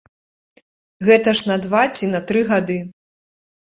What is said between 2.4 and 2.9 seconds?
гады.